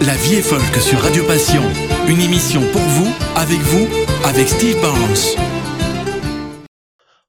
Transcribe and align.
La 0.00 0.16
vie 0.16 0.36
est 0.36 0.42
folk 0.42 0.74
sur 0.76 0.98
Radio 0.98 1.26
Passion. 1.26 1.60
Une 2.08 2.20
émission 2.20 2.62
pour 2.72 2.80
vous, 2.80 3.12
avec 3.36 3.58
vous, 3.58 3.86
avec 4.24 4.48
Steve 4.48 4.80
Barnes. 4.80 6.64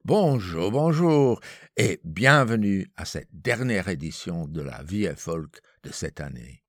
Bonjour, 0.06 0.72
bonjour 0.72 1.42
et 1.76 2.00
bienvenue 2.06 2.90
à 2.96 3.04
cette 3.04 3.28
dernière 3.34 3.90
édition 3.90 4.48
de 4.48 4.62
la 4.62 4.84
vie 4.84 5.04
est 5.04 5.20
folk 5.20 5.60
de 5.84 5.92
cette 5.92 6.22
année. 6.22 6.64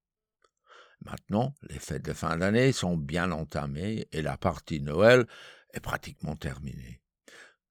Maintenant, 1.04 1.54
les 1.70 1.78
fêtes 1.78 2.04
de 2.04 2.12
fin 2.12 2.36
d'année 2.36 2.72
sont 2.72 2.96
bien 2.96 3.30
entamées 3.30 4.08
et 4.10 4.22
la 4.22 4.36
partie 4.36 4.80
Noël 4.80 5.28
est 5.72 5.80
pratiquement 5.80 6.34
terminée. 6.34 7.00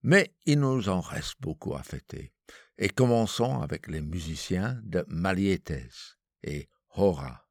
Mais 0.03 0.33
il 0.45 0.61
nous 0.61 0.87
en 0.87 1.01
reste 1.01 1.35
beaucoup 1.41 1.75
à 1.75 1.83
fêter. 1.83 2.31
Et 2.77 2.87
commençons 2.87 3.59
avec 3.59 3.87
les 3.87 4.01
musiciens 4.01 4.79
de 4.83 5.03
Malietes 5.09 6.17
et 6.43 6.69
Hora. 6.95 7.50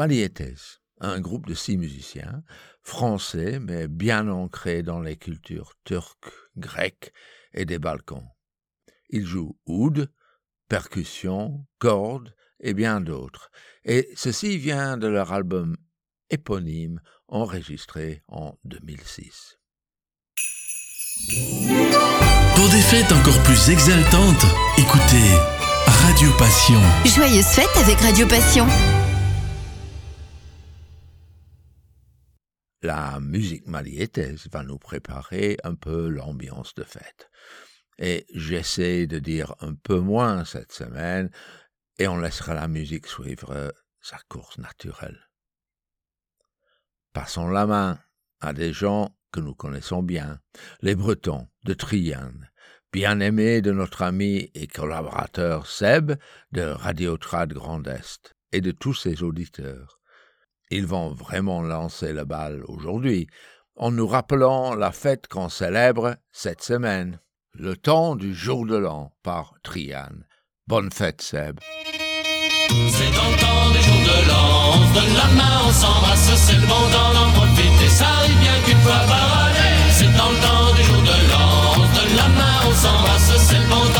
Malietes, 0.00 0.80
un 1.02 1.20
groupe 1.20 1.46
de 1.46 1.52
six 1.52 1.76
musiciens, 1.76 2.42
français 2.82 3.58
mais 3.60 3.86
bien 3.86 4.28
ancrés 4.28 4.82
dans 4.82 4.98
les 4.98 5.18
cultures 5.18 5.74
turques, 5.84 6.32
grecques 6.56 7.12
et 7.52 7.66
des 7.66 7.78
Balkans. 7.78 8.26
Ils 9.10 9.26
jouent 9.26 9.58
oud, 9.66 10.10
percussion, 10.70 11.66
cordes 11.78 12.34
et 12.60 12.72
bien 12.72 13.02
d'autres, 13.02 13.50
et 13.84 14.08
ceci 14.16 14.56
vient 14.56 14.96
de 14.96 15.06
leur 15.06 15.34
album 15.34 15.76
éponyme 16.30 17.02
enregistré 17.28 18.22
en 18.28 18.58
2006. 18.64 19.58
Pour 22.56 22.68
des 22.70 22.80
fêtes 22.80 23.12
encore 23.12 23.42
plus 23.42 23.68
exaltantes, 23.68 24.46
écoutez 24.78 25.28
Radio 25.84 26.30
Passion. 26.38 26.80
Joyeuse 27.04 27.44
fête 27.44 27.76
avec 27.76 28.00
Radio 28.00 28.26
Passion. 28.26 28.66
La 32.82 33.20
musique 33.20 33.66
malietes 33.66 34.20
va 34.50 34.62
nous 34.62 34.78
préparer 34.78 35.56
un 35.64 35.74
peu 35.74 36.08
l'ambiance 36.08 36.74
de 36.74 36.84
fête. 36.84 37.30
Et 37.98 38.26
j'essaie 38.34 39.06
de 39.06 39.18
dire 39.18 39.54
un 39.60 39.74
peu 39.74 40.00
moins 40.00 40.44
cette 40.44 40.72
semaine, 40.72 41.30
et 41.98 42.08
on 42.08 42.18
laissera 42.18 42.54
la 42.54 42.68
musique 42.68 43.06
suivre 43.06 43.74
sa 44.00 44.18
course 44.28 44.58
naturelle. 44.58 45.28
Passons 47.12 47.48
la 47.48 47.66
main 47.66 47.98
à 48.40 48.52
des 48.52 48.72
gens 48.72 49.14
que 49.32 49.40
nous 49.40 49.54
connaissons 49.54 50.02
bien, 50.02 50.40
les 50.80 50.94
Bretons 50.94 51.48
de 51.64 51.74
Triane, 51.74 52.50
bien 52.92 53.20
aimés 53.20 53.60
de 53.60 53.72
notre 53.72 54.02
ami 54.02 54.50
et 54.54 54.66
collaborateur 54.66 55.66
Seb 55.66 56.12
de 56.52 56.62
Radio 56.62 57.18
Trad 57.18 57.52
Grand 57.52 57.86
Est 57.86 58.34
et 58.52 58.60
de 58.60 58.70
tous 58.70 58.94
ses 58.94 59.22
auditeurs. 59.22 59.99
Ils 60.70 60.86
vont 60.86 61.08
vraiment 61.08 61.62
lancer 61.62 62.12
le 62.12 62.24
bal 62.24 62.62
aujourd'hui, 62.68 63.26
en 63.74 63.90
nous 63.90 64.06
rappelant 64.06 64.74
la 64.76 64.92
fête 64.92 65.26
qu'on 65.26 65.48
célèbre 65.48 66.14
cette 66.30 66.62
semaine, 66.62 67.18
le 67.54 67.76
temps 67.76 68.14
du 68.14 68.32
jour 68.34 68.64
de 68.66 68.76
l'an 68.76 69.12
par 69.24 69.54
Triane. 69.64 70.24
Bonne 70.68 70.92
fête, 70.92 71.22
Seb. 71.22 71.58
C'est 72.68 73.10
dans 73.16 73.30
le 73.30 73.40
temps 73.40 73.70
du 73.72 73.82
jour 73.82 73.98
de 73.98 74.28
l'an, 74.28 74.74
on 74.74 74.86
se 74.86 74.94
donne 74.94 75.14
la 75.16 75.26
main, 75.34 75.58
on 75.66 75.72
s'embrasse, 75.72 76.34
c'est 76.36 76.54
le 76.54 76.66
bon 76.68 76.86
temps 76.92 77.14
d'en 77.14 77.32
profiter, 77.32 77.88
ça 77.88 78.06
arrive 78.06 78.38
bien 78.38 78.60
qu'une 78.64 78.78
fois 78.78 79.02
par 79.08 79.46
année. 79.46 79.90
C'est 79.90 80.16
dans 80.16 80.30
le 80.30 80.38
temps 80.38 80.72
du 80.76 80.82
jour 80.84 81.02
de 81.02 81.16
l'an, 81.32 81.82
on 81.82 81.84
se 81.84 82.00
donne 82.00 82.16
la 82.16 82.28
main, 82.28 82.56
on 82.68 82.72
s'embrasse, 82.72 83.36
c'est 83.48 83.58
le 83.58 83.68
bon 83.68 83.92
temps 83.92 83.99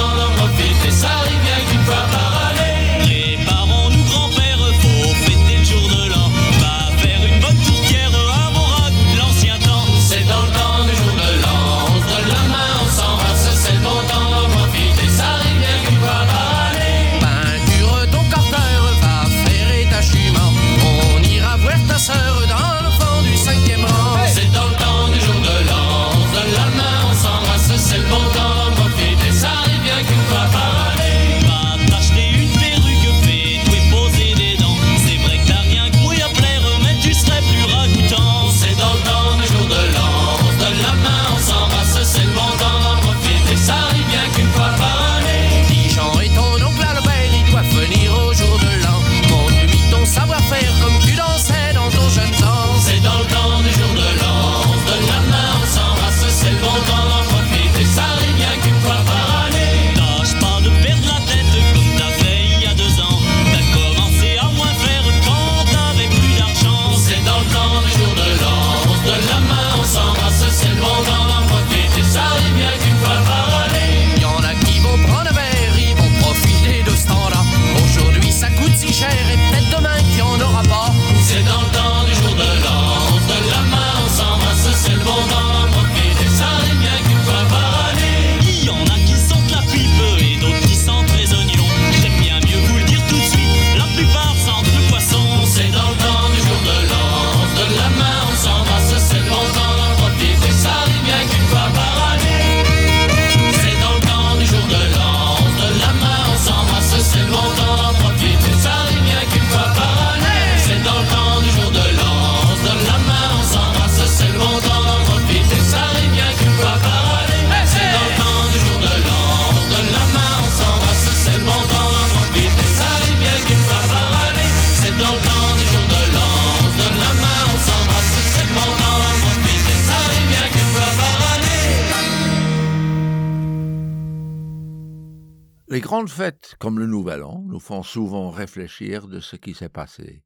Les 135.80 135.86
grandes 135.86 136.10
fêtes, 136.10 136.56
comme 136.58 136.78
le 136.78 136.86
Nouvel 136.86 137.22
An, 137.22 137.42
nous 137.46 137.58
font 137.58 137.82
souvent 137.82 138.28
réfléchir 138.28 139.08
de 139.08 139.18
ce 139.18 139.34
qui 139.36 139.54
s'est 139.54 139.70
passé 139.70 140.24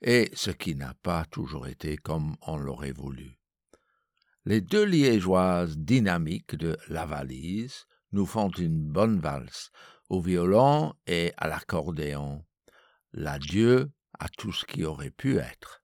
et 0.00 0.30
ce 0.32 0.50
qui 0.50 0.74
n'a 0.74 0.94
pas 1.02 1.26
toujours 1.26 1.66
été 1.66 1.98
comme 1.98 2.34
on 2.46 2.56
l'aurait 2.56 2.92
voulu. 2.92 3.38
Les 4.46 4.62
deux 4.62 4.84
liégeoises 4.84 5.76
dynamiques 5.76 6.54
de 6.54 6.78
La 6.88 7.04
Valise 7.04 7.84
nous 8.12 8.24
font 8.24 8.48
une 8.48 8.90
bonne 8.90 9.20
valse 9.20 9.70
au 10.08 10.22
violon 10.22 10.94
et 11.06 11.34
à 11.36 11.46
l'accordéon. 11.46 12.42
L'adieu 13.12 13.92
à 14.18 14.30
tout 14.30 14.54
ce 14.54 14.64
qui 14.64 14.86
aurait 14.86 15.10
pu 15.10 15.36
être. 15.36 15.82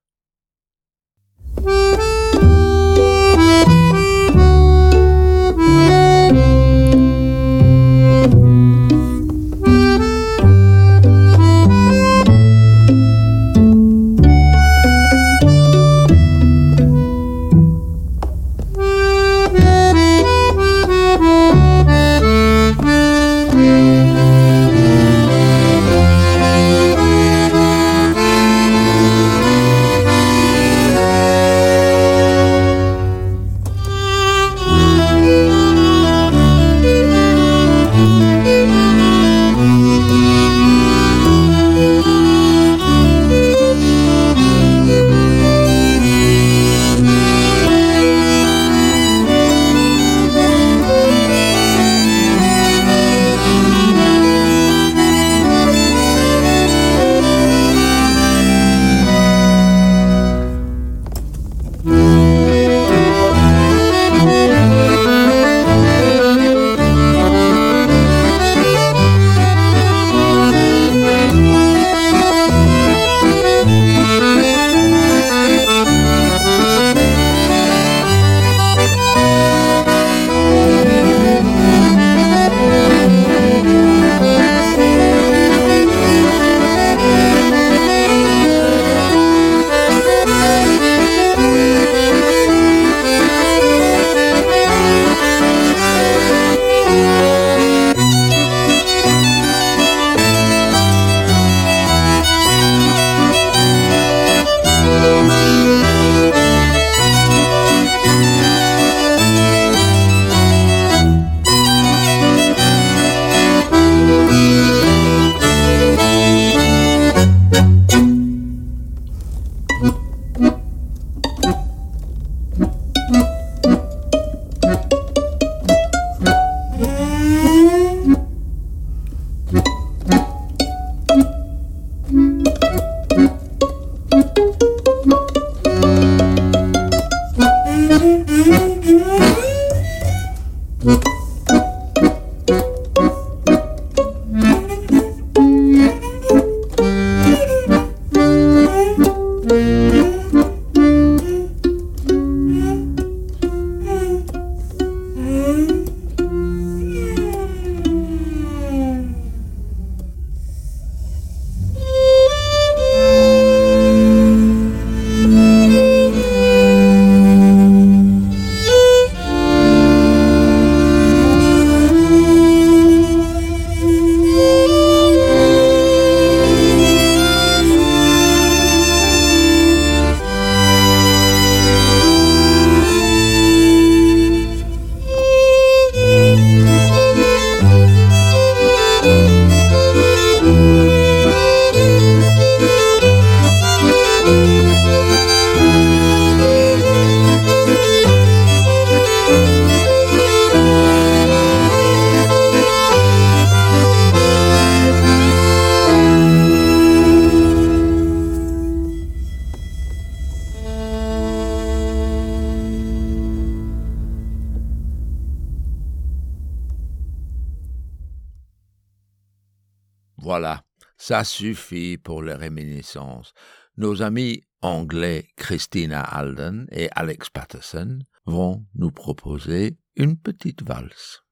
Ça 221.06 221.22
suffit 221.22 221.98
pour 221.98 222.20
les 222.20 222.34
réminiscences. 222.34 223.32
Nos 223.76 224.02
amis 224.02 224.42
anglais 224.60 225.28
Christina 225.36 226.00
Alden 226.00 226.66
et 226.72 226.88
Alex 226.96 227.30
Patterson 227.30 228.00
vont 228.24 228.66
nous 228.74 228.90
proposer 228.90 229.78
une 229.94 230.16
petite 230.16 230.64
valse. 230.64 231.22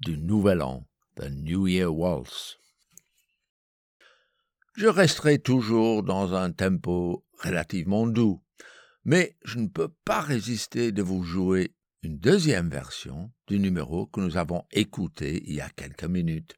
Du 0.00 0.16
Nouvel 0.16 0.62
An, 0.62 0.86
The 1.16 1.28
New 1.30 1.66
Year 1.66 1.94
Waltz. 1.94 2.56
Je 4.74 4.86
resterai 4.86 5.38
toujours 5.38 6.02
dans 6.02 6.32
un 6.32 6.50
tempo 6.50 7.26
relativement 7.42 8.06
doux, 8.06 8.42
mais 9.04 9.36
je 9.44 9.58
ne 9.58 9.68
peux 9.68 9.92
pas 10.06 10.22
résister 10.22 10.92
de 10.92 11.02
vous 11.02 11.24
jouer 11.24 11.74
une 12.02 12.18
deuxième 12.18 12.70
version 12.70 13.30
du 13.48 13.58
numéro 13.58 14.06
que 14.06 14.20
nous 14.20 14.38
avons 14.38 14.64
écouté 14.72 15.42
il 15.46 15.56
y 15.56 15.60
a 15.60 15.68
quelques 15.68 16.04
minutes, 16.04 16.56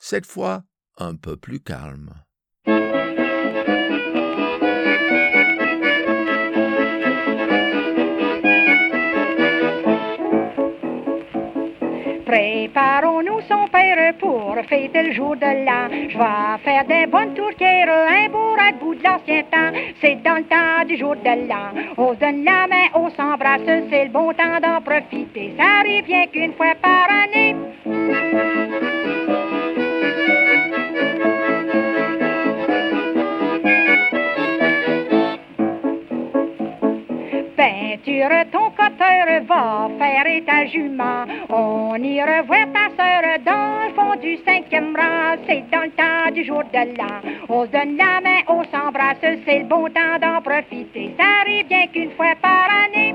cette 0.00 0.26
fois 0.26 0.64
un 0.96 1.14
peu 1.14 1.36
plus 1.36 1.60
calme. 1.60 2.21
Préparons-nous 12.32 13.42
son 13.42 13.68
père 13.68 14.14
pour 14.14 14.56
fêter 14.66 15.02
le 15.02 15.12
jour 15.12 15.36
de 15.36 15.66
l'an. 15.66 15.88
Je 16.08 16.16
vais 16.16 16.64
faire 16.64 16.84
des 16.86 17.06
bonnes 17.06 17.34
tourtières, 17.34 17.90
un 17.90 18.30
beau 18.30 18.56
bout 18.80 18.94
de 18.94 19.04
l'ancien 19.04 19.42
temps. 19.42 19.78
C'est 20.00 20.22
dans 20.22 20.36
le 20.36 20.44
temps 20.44 20.82
du 20.88 20.96
jour 20.96 21.14
de 21.14 21.46
l'an. 21.46 21.92
On 21.98 22.14
se 22.14 22.20
donne 22.20 22.42
la 22.42 22.66
main, 22.68 22.88
on 22.94 23.10
s'embrasse, 23.10 23.60
c'est 23.90 24.04
le 24.04 24.10
bon 24.10 24.32
temps 24.32 24.60
d'en 24.62 24.80
profiter. 24.80 25.52
Ça 25.58 25.80
arrive 25.80 26.06
bien 26.06 26.26
qu'une 26.28 26.54
fois 26.54 26.74
par 26.80 27.06
année. 27.10 28.61
Jument. 40.66 41.26
On 41.48 41.96
y 41.96 42.20
revoit 42.22 42.66
ta 42.72 42.88
sœur 42.96 43.22
dans 43.44 43.88
le 43.88 43.94
fond 43.94 44.20
du 44.20 44.36
cinquième 44.44 44.94
rang. 44.96 45.36
C'est 45.46 45.64
dans 45.70 45.82
le 45.82 45.90
temps 45.90 46.30
du 46.32 46.44
jour 46.44 46.62
de 46.72 46.96
l'an. 46.96 47.20
On 47.48 47.66
se 47.66 47.70
donne 47.70 47.96
la 47.96 48.20
main, 48.20 48.40
on 48.48 48.64
s'embrasse, 48.64 49.18
c'est 49.20 49.58
le 49.60 49.64
bon 49.64 49.88
temps 49.88 50.18
d'en 50.20 50.40
profiter. 50.40 51.14
Ça 51.18 51.24
arrive 51.42 51.66
bien 51.66 51.86
qu'une 51.88 52.10
fois 52.12 52.34
par 52.40 52.68
année. 52.84 53.14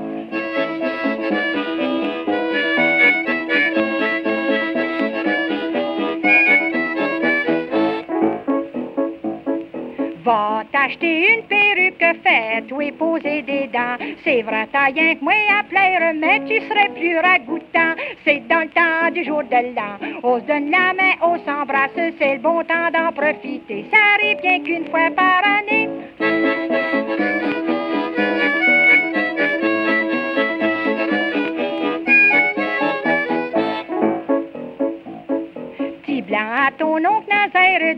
Va 10.24 10.62
t'acheter 10.70 11.32
une 11.32 11.42
perruque 11.44 12.20
faite 12.22 12.70
ou 12.70 12.80
poser 12.98 13.40
des 13.42 13.66
dents. 13.68 13.96
C'est 14.24 14.42
vrai, 14.42 14.68
t'as 14.70 14.86
rien 14.86 15.14
que 15.14 15.24
moi 15.24 15.32
à 15.58 15.62
plaire, 15.62 16.12
mais 16.14 16.40
tu 16.40 16.60
serais 16.68 16.87
C'est 18.24 18.46
dans 18.48 18.60
le 18.60 18.68
temps 18.68 19.10
du 19.12 19.24
jour 19.24 19.42
de 19.42 19.74
l'an. 19.74 20.20
On 20.22 20.38
se 20.38 20.44
donne 20.44 20.70
la 20.70 20.92
main, 20.92 21.12
on 21.22 21.38
s'embrasse, 21.44 21.90
c'est 21.94 22.34
le 22.34 22.40
bon 22.40 22.62
temps 22.64 22.90
d'en 22.92 23.12
profiter. 23.12 23.86
Ça 23.90 23.98
arrive 24.14 24.40
bien 24.42 24.60
qu'une 24.60 24.86
fois 24.90 25.10
par 25.16 25.42
année. 25.44 25.88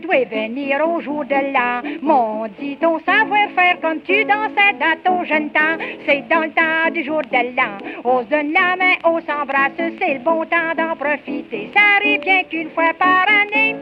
Doit 0.01 0.25
venir 0.25 0.87
au 0.87 1.01
jour 1.01 1.25
de 1.25 1.53
l'an. 1.53 1.81
Mon 2.01 2.47
dit 2.59 2.77
ton 2.77 2.99
savoir-faire 2.99 3.79
comme 3.81 4.01
tu 4.01 4.23
dansais 4.25 4.73
dans 4.79 4.97
ton 5.03 5.23
jeune 5.25 5.49
temps. 5.49 5.77
C'est 6.05 6.27
dans 6.29 6.41
le 6.41 6.51
temps 6.51 6.91
du 6.93 7.03
jour 7.03 7.21
de 7.21 7.55
l'an. 7.55 7.77
On 8.03 8.23
se 8.23 8.29
donne 8.29 8.53
la 8.53 8.75
main, 8.75 8.95
on 9.03 9.19
s'embrasse, 9.21 9.71
c'est 9.77 10.13
le 10.13 10.19
bon 10.19 10.45
temps 10.45 10.75
d'en 10.77 10.95
profiter. 10.95 11.69
Ça 11.75 11.81
arrive 11.97 12.21
bien 12.21 12.43
qu'une 12.43 12.69
fois 12.71 12.93
par 12.97 13.25
année. 13.27 13.75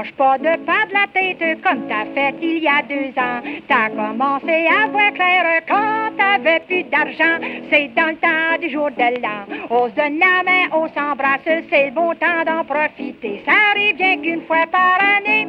Tâche 0.00 0.12
pas 0.12 0.38
de 0.38 0.44
perdre 0.44 0.92
la 0.94 1.06
tête 1.12 1.62
comme 1.62 1.86
t'as 1.86 2.06
fait 2.14 2.34
il 2.40 2.62
y 2.62 2.68
a 2.68 2.80
deux 2.88 3.12
ans. 3.20 3.42
T'as 3.68 3.90
commencé 3.90 4.66
à 4.66 4.86
voir 4.88 5.12
clair 5.12 5.60
quand 5.68 6.16
t'avais 6.16 6.60
plus 6.60 6.84
d'argent. 6.84 7.36
C'est 7.70 7.94
dans 7.94 8.06
le 8.06 8.16
temps 8.16 8.58
du 8.62 8.70
jour 8.70 8.88
de 8.90 9.20
l'an. 9.20 9.44
On 9.68 9.90
se 9.90 9.94
donne 9.94 10.18
la 10.18 10.42
main, 10.42 10.68
on 10.72 10.88
s'embrasse, 10.88 11.40
c'est 11.44 11.86
le 11.86 11.90
bon 11.90 12.14
temps 12.14 12.44
d'en 12.46 12.64
profiter. 12.64 13.42
Ça 13.44 13.52
arrive 13.72 13.96
bien 13.96 14.16
qu'une 14.22 14.42
fois 14.46 14.64
par 14.72 14.98
année. 15.18 15.46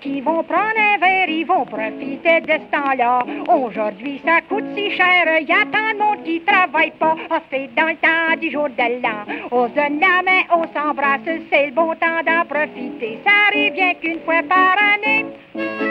Qui 0.00 0.20
vont 0.20 0.42
prendre 0.42 0.76
un 0.76 0.98
verre, 0.98 1.28
ils 1.28 1.44
vont 1.44 1.64
profiter 1.64 2.40
de 2.40 2.52
ce 2.52 2.70
temps-là. 2.76 3.24
Aujourd'hui, 3.48 4.20
ça 4.24 4.40
coûte 4.48 4.64
si 4.74 4.90
cher, 4.90 5.40
y 5.40 5.52
a 5.52 5.64
tant 5.66 5.92
de 5.92 5.98
monde 5.98 6.24
qui 6.24 6.40
travaille 6.40 6.90
pas. 6.98 7.14
Ah, 7.30 7.40
c'est 7.50 7.72
dans 7.76 7.86
le 7.86 7.96
temps 7.96 8.40
du 8.40 8.50
jour 8.50 8.68
de 8.68 9.02
l'an. 9.02 9.24
On 9.52 9.68
se 9.68 9.76
la 9.76 10.22
main, 10.22 10.42
on 10.52 10.64
s'embrasse, 10.74 11.20
c'est 11.50 11.66
le 11.66 11.72
bon 11.72 11.94
temps 11.94 12.22
d'en 12.26 12.44
profiter. 12.44 13.20
Ça 13.24 13.32
arrive 13.48 13.72
bien 13.72 13.94
qu'une 13.94 14.20
fois 14.20 14.42
par 14.48 14.76
année. 14.94 15.87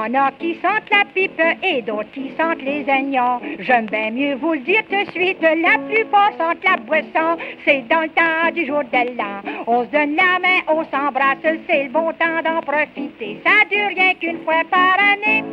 En 0.00 0.14
a 0.14 0.30
qui 0.32 0.54
sentent 0.54 0.90
la 0.90 1.04
pipe 1.14 1.40
et 1.62 1.82
d'autres 1.82 2.10
qui 2.12 2.32
sentent 2.38 2.62
les 2.62 2.84
aignons. 2.88 3.40
J'aime 3.58 3.86
bien 3.86 4.10
mieux 4.10 4.34
vous 4.36 4.54
le 4.54 4.60
dire 4.60 4.82
tout 4.90 5.04
de 5.04 5.10
suite, 5.10 5.40
la 5.42 5.78
plupart 5.78 6.32
sentent 6.38 6.64
la 6.64 6.76
boisson. 6.76 7.36
C'est 7.64 7.86
dans 7.88 8.02
le 8.02 8.08
temps 8.08 8.50
du 8.54 8.66
jour 8.66 8.82
de 8.84 9.16
l'an. 9.16 9.42
On 9.66 9.84
se 9.84 9.90
donne 9.90 10.16
la 10.16 10.38
main, 10.38 10.60
on 10.68 10.84
s'embrasse, 10.84 11.38
c'est 11.68 11.84
le 11.84 11.90
bon 11.90 12.12
temps 12.12 12.40
d'en 12.44 12.60
profiter. 12.60 13.40
Ça 13.44 13.64
dure 13.70 13.88
rien 13.88 14.14
qu'une 14.14 14.42
fois 14.44 14.62
par 14.70 14.96
année. 15.12 15.44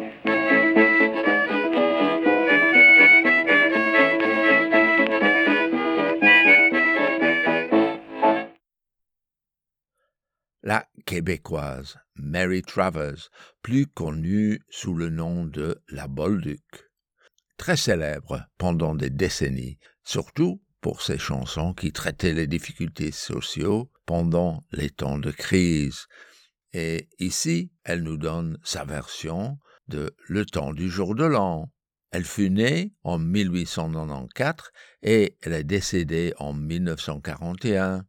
Québécoise 11.07 11.97
Mary 12.15 12.61
Travers, 12.61 13.29
plus 13.61 13.87
connue 13.87 14.59
sous 14.69 14.93
le 14.93 15.09
nom 15.09 15.45
de 15.45 15.81
la 15.87 16.09
Bolduc. 16.09 16.61
Très 17.55 17.77
célèbre 17.77 18.45
pendant 18.57 18.93
des 18.93 19.09
décennies, 19.09 19.79
surtout 20.03 20.61
pour 20.81 21.01
ses 21.01 21.17
chansons 21.17 21.73
qui 21.73 21.93
traitaient 21.93 22.33
les 22.33 22.45
difficultés 22.45 23.13
sociaux 23.13 23.89
pendant 24.05 24.65
les 24.73 24.89
temps 24.89 25.17
de 25.17 25.31
crise. 25.31 26.07
Et 26.73 27.07
ici, 27.19 27.71
elle 27.85 28.03
nous 28.03 28.17
donne 28.17 28.59
sa 28.61 28.83
version 28.83 29.57
de 29.87 30.13
Le 30.27 30.45
temps 30.45 30.73
du 30.73 30.89
jour 30.89 31.15
de 31.15 31.23
l'an. 31.23 31.71
Elle 32.11 32.25
fut 32.25 32.49
née 32.49 32.93
en 33.03 33.17
1894 33.17 34.71
et 35.03 35.37
elle 35.41 35.53
est 35.53 35.63
décédée 35.63 36.33
en 36.37 36.53
1941 36.53 38.05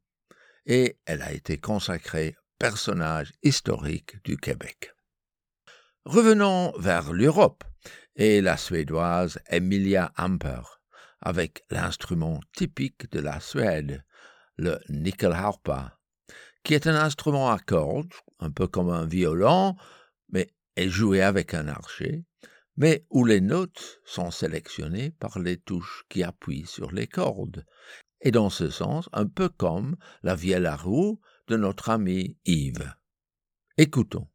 et 0.66 0.98
elle 1.06 1.22
a 1.22 1.32
été 1.32 1.58
consacrée 1.58 2.34
personnage 2.58 3.32
historique 3.42 4.22
du 4.24 4.36
Québec. 4.36 4.92
Revenons 6.04 6.72
vers 6.78 7.12
l'Europe 7.12 7.62
et 8.16 8.40
la 8.40 8.56
suédoise 8.56 9.38
Emilia 9.48 10.12
Amper 10.16 10.62
avec 11.20 11.64
l'instrument 11.70 12.40
typique 12.56 13.10
de 13.12 13.20
la 13.20 13.38
Suède, 13.38 14.04
le 14.56 14.78
nyckelharpa, 14.88 15.98
qui 16.64 16.74
est 16.74 16.88
un 16.88 16.96
instrument 16.96 17.50
à 17.50 17.58
cordes, 17.58 18.12
un 18.40 18.50
peu 18.50 18.66
comme 18.66 18.90
un 18.90 19.06
violon, 19.06 19.76
mais 20.28 20.48
est 20.76 20.88
joué 20.88 21.22
avec 21.22 21.54
un 21.54 21.68
archet, 21.68 22.24
mais 22.76 23.04
où 23.10 23.24
les 23.24 23.40
notes 23.40 24.00
sont 24.04 24.30
sélectionnées 24.30 25.10
par 25.10 25.38
les 25.38 25.58
touches 25.58 26.04
qui 26.08 26.24
appuient 26.24 26.66
sur 26.66 26.90
les 26.90 27.06
cordes, 27.06 27.64
et 28.20 28.32
dans 28.32 28.50
ce 28.50 28.68
sens 28.68 29.08
un 29.12 29.26
peu 29.26 29.48
comme 29.48 29.96
la 30.22 30.34
vielle 30.34 30.66
à 30.66 30.76
roue 30.76 31.20
de 31.48 31.56
notre 31.56 31.90
ami 31.90 32.36
Yves. 32.44 32.94
Écoutons. 33.76 34.28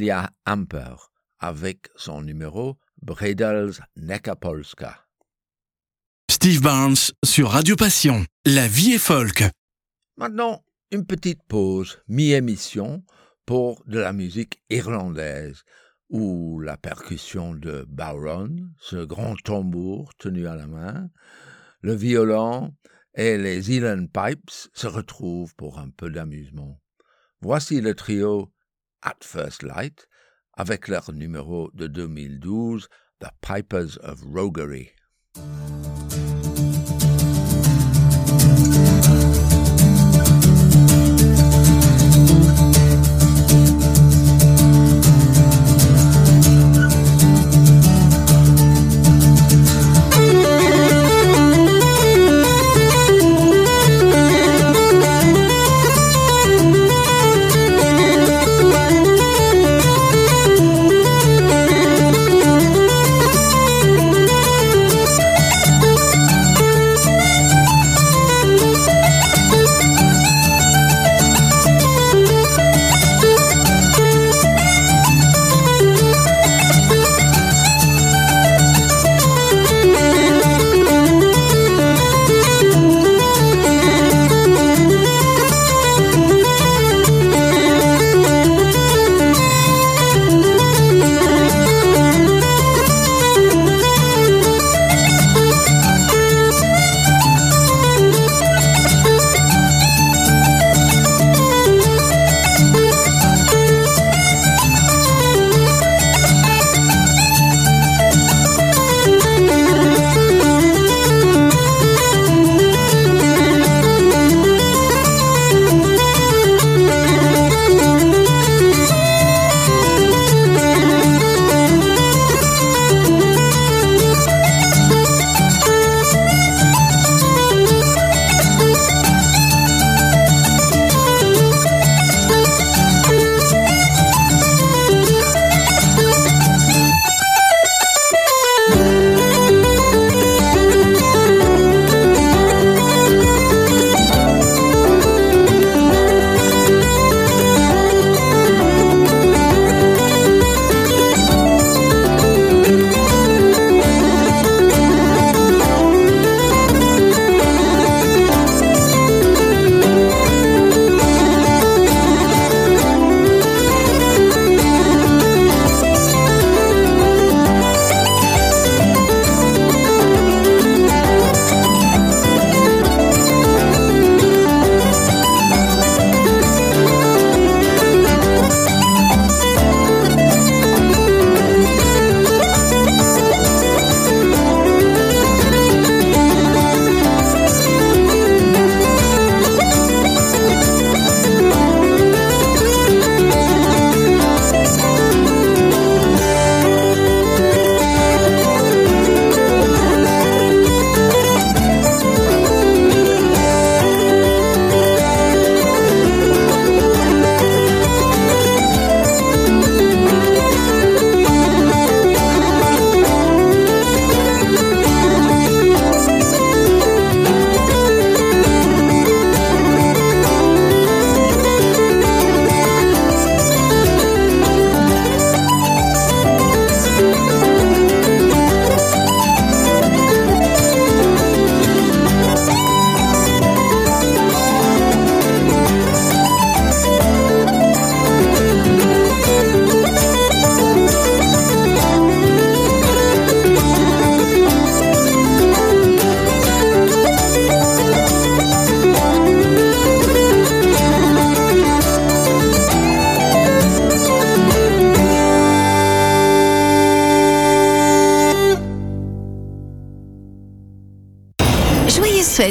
Emilia 0.00 0.30
Amper 0.46 0.96
avec 1.40 1.90
son 1.94 2.22
numéro 2.22 2.78
Bredels 3.02 3.72
Nekapolska. 3.96 5.06
Steve 6.30 6.62
Barnes 6.62 7.12
sur 7.22 7.50
Radio 7.50 7.76
Passion. 7.76 8.24
La 8.46 8.66
vie 8.66 8.92
est 8.92 8.98
folk. 8.98 9.44
Maintenant, 10.16 10.64
une 10.90 11.04
petite 11.04 11.42
pause, 11.42 11.98
mi-émission, 12.08 13.04
pour 13.44 13.84
de 13.84 13.98
la 13.98 14.14
musique 14.14 14.62
irlandaise, 14.70 15.64
où 16.08 16.60
la 16.60 16.78
percussion 16.78 17.54
de 17.54 17.84
Bowron, 17.86 18.70
ce 18.78 19.04
grand 19.04 19.36
tambour 19.44 20.14
tenu 20.16 20.46
à 20.46 20.56
la 20.56 20.66
main, 20.66 21.10
le 21.82 21.94
violon 21.94 22.74
et 23.12 23.36
les 23.36 23.70
Elan 23.70 24.06
Pipes 24.06 24.50
se 24.72 24.86
retrouvent 24.86 25.54
pour 25.56 25.78
un 25.78 25.90
peu 25.90 26.08
d'amusement. 26.08 26.80
Voici 27.42 27.82
le 27.82 27.94
trio 27.94 28.50
At 29.02 29.22
First 29.22 29.62
Light 29.62 30.06
avec 30.54 30.88
leur 30.88 31.12
numéro 31.12 31.70
de 31.72 31.86
2012, 31.86 32.88
The 33.20 33.28
Pipers 33.40 33.98
of 34.02 34.22
Roguery. 34.22 34.90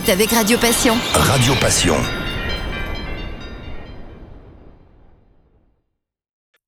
Avec 0.10 0.32
Radio 0.32 0.58
Passion. 0.58 0.94
Radio 1.14 1.54
Passion. 1.62 1.96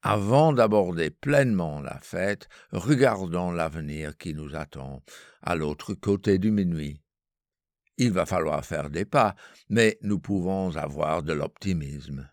Avant 0.04 0.54
d'aborder 0.54 1.10
pleinement 1.10 1.82
la 1.82 2.00
fête, 2.02 2.50
regardons 2.72 3.52
l'avenir 3.52 4.18
qui 4.18 4.34
nous 4.34 4.56
attend 4.56 5.02
à 5.42 5.56
l'autre 5.56 5.94
côté 5.94 6.38
du 6.38 6.52
minuit. 6.52 7.02
Il 7.98 8.12
va 8.12 8.26
falloir 8.26 8.64
faire 8.64 8.90
des 8.90 9.06
pas, 9.06 9.36
mais 9.70 9.98
nous 10.02 10.20
pouvons 10.20 10.76
avoir 10.76 11.24
de 11.24 11.34
l'optimisme. 11.34 12.31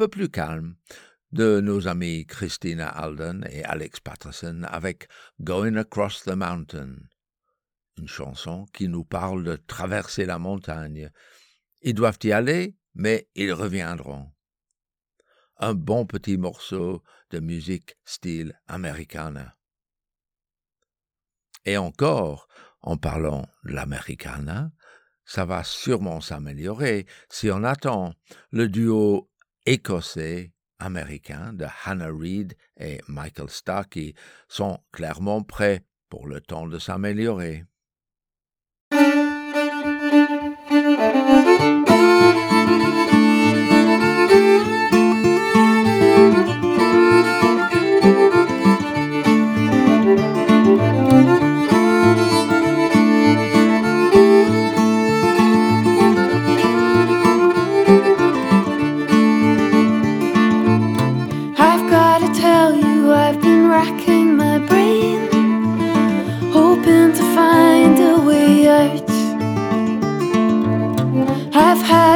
Peu 0.00 0.08
plus 0.08 0.30
calme 0.30 0.76
de 1.30 1.60
nos 1.60 1.86
amis 1.86 2.24
Christina 2.24 2.88
Alden 2.88 3.46
et 3.50 3.62
Alex 3.64 4.00
Patterson 4.00 4.62
avec 4.66 5.08
Going 5.40 5.74
Across 5.74 6.22
the 6.22 6.30
Mountain, 6.30 6.94
une 7.98 8.08
chanson 8.08 8.64
qui 8.72 8.88
nous 8.88 9.04
parle 9.04 9.44
de 9.44 9.56
traverser 9.56 10.24
la 10.24 10.38
montagne. 10.38 11.10
Ils 11.82 11.92
doivent 11.92 12.18
y 12.22 12.32
aller, 12.32 12.78
mais 12.94 13.28
ils 13.34 13.52
reviendront. 13.52 14.32
Un 15.58 15.74
bon 15.74 16.06
petit 16.06 16.38
morceau 16.38 17.02
de 17.28 17.38
musique 17.38 17.98
style 18.06 18.58
americana. 18.68 19.54
Et 21.66 21.76
encore, 21.76 22.48
en 22.80 22.96
parlant 22.96 23.46
de 23.64 23.72
l'americana, 23.74 24.72
ça 25.26 25.44
va 25.44 25.62
sûrement 25.62 26.22
s'améliorer 26.22 27.04
si 27.28 27.50
on 27.50 27.64
attend 27.64 28.14
le 28.50 28.66
duo 28.66 29.30
écossais 29.66 30.52
américain 30.78 31.52
de 31.52 31.66
Hannah 31.84 32.10
Reid 32.10 32.54
et 32.78 33.00
Michael 33.08 33.50
Starkey 33.50 34.14
sont 34.48 34.80
clairement 34.92 35.42
prêts 35.42 35.84
pour 36.08 36.26
le 36.26 36.40
temps 36.40 36.66
de 36.66 36.78
s'améliorer. 36.78 37.64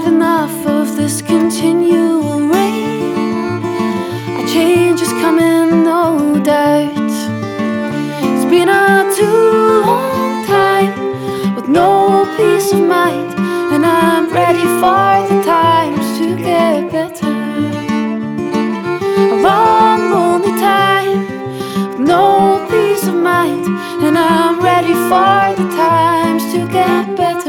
Had 0.04 0.12
enough 0.12 0.66
of 0.66 0.96
this 0.96 1.22
continual 1.22 2.40
rain. 2.48 3.64
A 4.40 4.46
change 4.46 5.00
is 5.00 5.12
coming, 5.12 5.84
no 5.84 6.40
doubt. 6.42 6.92
It's 8.24 8.44
been 8.50 8.68
a 8.68 9.12
too 9.16 9.82
long 9.86 10.44
time 10.46 11.54
with 11.54 11.68
no 11.68 12.26
peace 12.36 12.72
of 12.72 12.80
mind, 12.80 13.34
and 13.72 13.84
I'm 13.86 14.32
ready 14.32 14.66
for 14.80 15.28
the 15.28 15.42
times 15.44 16.18
to 16.18 16.36
get 16.36 16.90
better 16.90 17.32
a 19.32 19.36
long, 19.42 20.10
lonely 20.10 20.54
time, 20.60 21.20
with 21.90 22.00
no 22.00 22.66
peace 22.70 23.06
of 23.06 23.14
mind, 23.14 23.66
and 24.04 24.18
I'm 24.18 24.60
ready 24.60 24.94
for 25.10 25.62
the 25.62 25.68
times 25.76 26.42
to 26.52 26.66
get 26.68 27.16
better. 27.16 27.43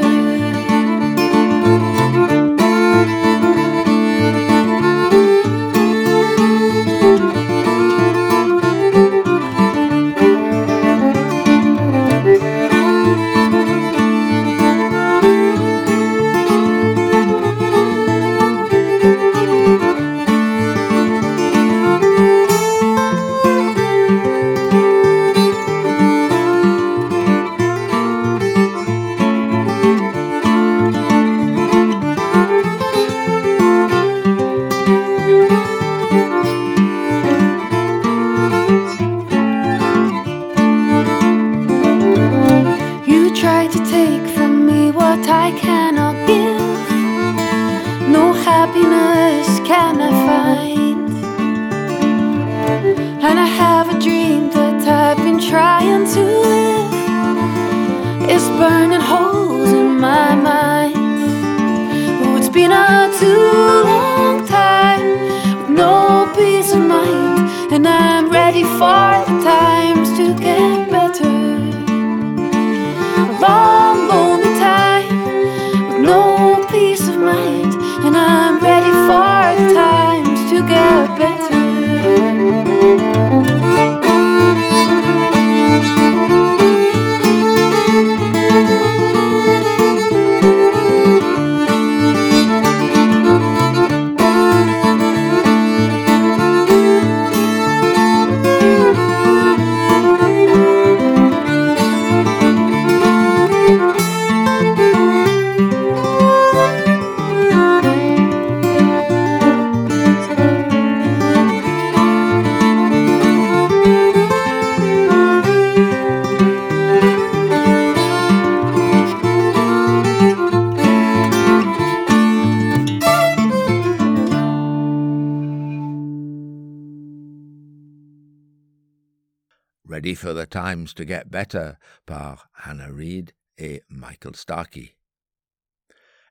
Ready 129.96 130.14
for 130.14 130.34
the 130.34 130.46
Times 130.46 130.94
to 130.96 131.06
Get 131.06 131.32
Better 131.32 131.78
par 132.06 132.50
Hannah 132.52 132.92
Reid 132.92 133.32
et 133.58 133.82
Michael 133.88 134.36
Starkey. 134.36 134.98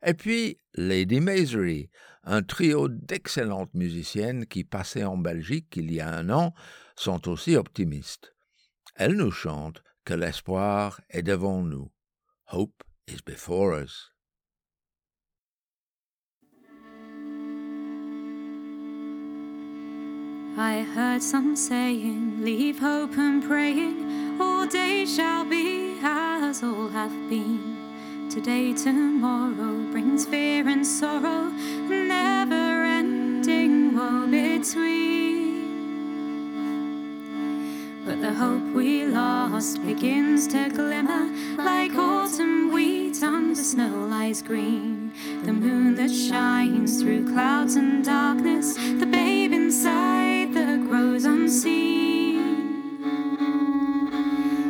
Et 0.03 0.13
puis 0.13 0.59
Lady 0.75 1.19
Masery, 1.19 1.89
un 2.25 2.43
trio 2.43 2.91
d'excellentes 2.91 3.73
musiciennes 3.73 4.45
qui 4.45 4.65
passaient 4.65 5.05
en 5.05 5.17
Belgique 5.17 5.75
il 5.77 5.91
y 5.91 6.03
a 6.03 6.11
un 6.11 6.29
an, 6.29 6.53
sont 6.95 7.27
aussi 7.27 7.57
optimistes. 7.57 8.35
Elles 8.97 9.17
nous 9.17 9.31
chantent 9.31 9.83
que 10.05 10.13
l'espoir 10.13 11.01
est 11.09 11.23
devant 11.23 11.63
nous. 11.63 11.91
Hope 12.53 12.85
is 13.09 13.23
before 13.25 13.73
us. 13.73 14.14
I 20.57 20.83
heard 20.83 21.21
some 21.21 21.57
saying, 21.57 22.45
leave 22.45 22.79
hope 22.79 23.19
and 23.19 23.43
praying, 23.43 24.41
all 24.41 24.67
days 24.67 25.17
shall 25.17 25.45
be 25.45 25.99
as 26.01 26.63
all 26.63 26.89
have 26.91 27.11
been. 27.29 27.77
Today, 28.31 28.73
tomorrow 28.73 29.83
brings 29.91 30.25
fear 30.27 30.69
and 30.69 30.87
sorrow, 30.87 31.51
never 31.89 32.85
ending 32.85 33.97
woe 33.97 34.29
between. 34.29 35.24
But 38.05 38.21
the 38.21 38.35
hope 38.35 38.63
we 38.75 39.07
lost 39.07 39.83
begins 39.83 40.47
to 40.49 40.69
glimmer 40.69 41.25
like 41.57 41.95
autumn 41.95 42.71
wheat 42.71 43.23
under 43.23 43.55
snow 43.55 44.07
lies 44.11 44.43
green. 44.43 45.11
The 45.45 45.55
moon 45.55 45.95
that 45.95 46.11
shines 46.11 47.01
through 47.01 47.33
clouds 47.33 47.77
and 47.77 48.05
darkness, 48.05 48.75
the 48.75 49.07
babe 49.11 49.53
inside 49.53 50.53
that 50.53 50.87
grows 50.87 51.25
unseen. 51.25 52.75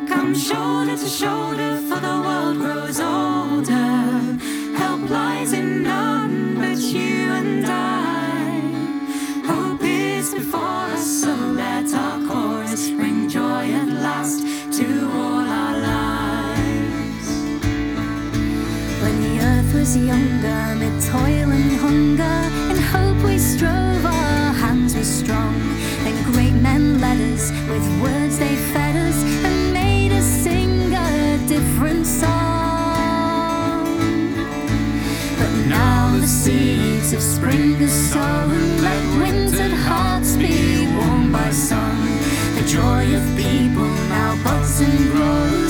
Come 0.09 0.32
shoulder 0.37 0.97
to 0.97 1.09
shoulder, 1.09 1.78
for 1.89 1.99
the 1.99 2.20
world 2.24 2.59
grows 2.59 3.01
older. 3.01 4.39
Help 4.78 5.11
lies 5.11 5.53
in 5.53 5.82
none 5.82 6.55
but 6.55 6.78
you 6.78 7.32
and 7.32 7.66
I. 7.66 8.03
Before 10.35 10.91
us, 10.91 11.07
so 11.20 11.32
let 11.32 11.95
our 11.95 12.18
chorus 12.26 12.91
bring 12.91 13.28
joy 13.28 13.70
at 13.70 13.89
last 13.89 14.41
to 14.78 14.87
all 15.12 15.47
our 15.61 15.78
lives. 15.78 17.28
When 19.01 19.16
the 19.22 19.39
earth 19.41 19.72
was 19.72 19.97
younger, 19.97 20.59
amid 20.72 21.01
toil 21.03 21.53
and 21.53 21.70
hunger, 21.78 22.39
in 22.72 22.78
hope 22.82 23.22
we 23.24 23.39
strove, 23.39 24.05
our 24.05 24.53
hands 24.53 24.97
were 24.97 25.05
strong. 25.05 25.55
Then 26.03 26.32
great 26.32 26.55
men 26.55 27.01
led 27.01 27.20
us, 27.32 27.53
with 27.68 27.87
words 28.03 28.37
they 28.39 28.57
fed 28.72 28.97
us, 28.97 29.22
and 29.45 29.72
made 29.72 30.11
us 30.11 30.24
sing 30.24 30.93
a 30.95 31.39
different 31.47 32.07
song. 32.07 33.85
But 35.39 35.53
now 35.68 36.16
the 36.18 36.26
seeds 36.26 37.12
of 37.12 37.22
spring 37.22 37.80
are 37.80 37.89
sown, 37.89 38.82
let 38.82 39.05
be 39.20 39.84
sun. 41.55 41.96
The 42.57 42.64
joy 42.66 43.14
of 43.14 43.24
people 43.36 43.88
now 44.11 44.36
buds 44.42 44.80
and 44.80 45.11
grows, 45.12 45.63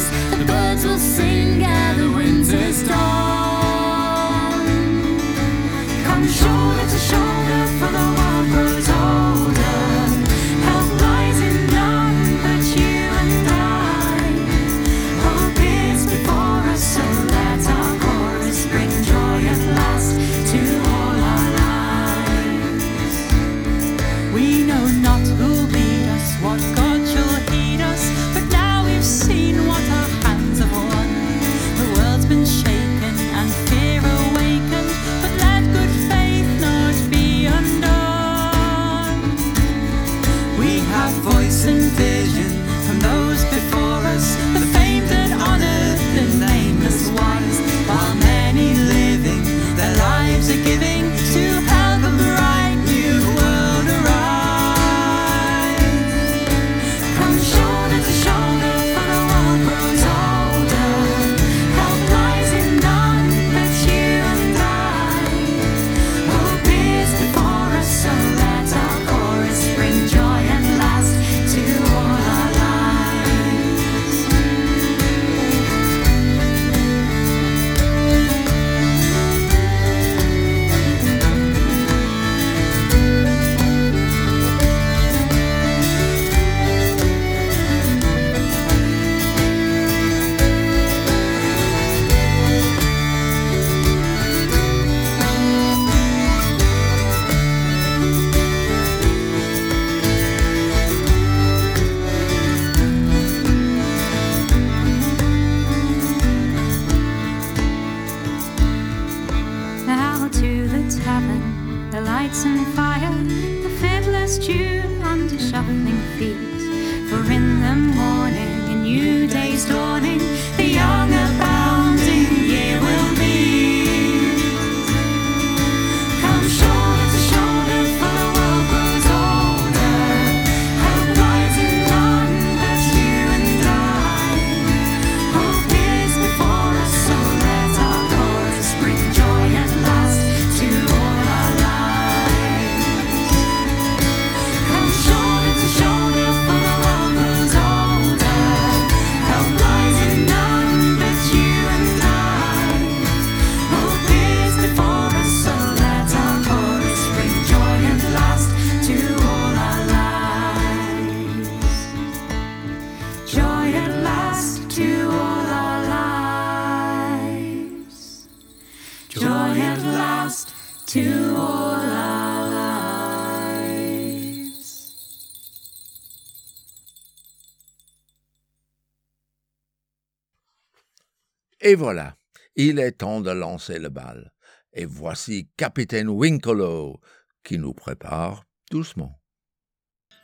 Et 181.75 181.77
voilà, 181.77 182.17
il 182.55 182.79
est 182.79 182.99
temps 182.99 183.21
de 183.21 183.33
lancer 183.33 183.81
le 183.81 183.89
bal. 183.89 184.31
Et 184.73 184.85
voici 184.85 185.49
Capitaine 185.57 186.09
Winkolo 186.09 187.01
qui 187.43 187.59
nous 187.59 187.75
prépare 187.75 188.45
doucement. 188.71 189.21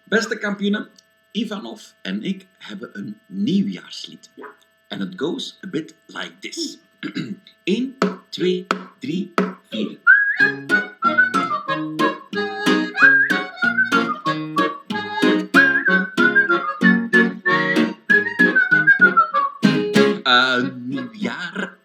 Beste 0.07 0.39
kampioenen, 0.39 0.89
Ivanov 1.33 1.95
en 2.03 2.23
ik 2.23 2.47
hebben 2.59 2.91
een 2.93 3.17
nieuwjaarslied. 3.29 4.31
En 4.89 5.01
het 5.01 5.15
goes 5.17 5.59
a 5.65 5.69
bit 5.69 5.97
like 6.07 6.39
this. 6.39 6.79
1, 7.65 7.99
2, 8.31 8.67
3, 9.01 9.33
4. 9.71 10.80